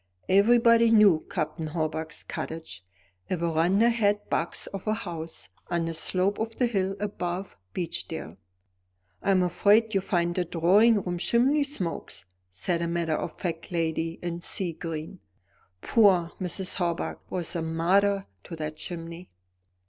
[0.29, 2.83] Everybody knew Captain Hawbuck's cottage,
[3.29, 8.37] a verandahed box of a house, on the slope of the hill above Beechdale.
[9.21, 14.17] "I'm afraid you'll find the drawing room chimney smokes," said a matter of fact lady
[14.23, 15.19] in sea green;
[15.83, 16.77] "poor Mrs.
[16.77, 19.29] Hawbuck was a martyr to that chimney."